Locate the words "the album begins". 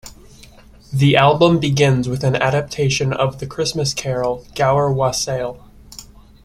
0.91-2.09